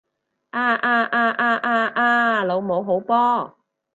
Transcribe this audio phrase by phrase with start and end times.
[0.49, 2.43] 啊啊啊啊啊啊！
[2.43, 3.55] 老母好波！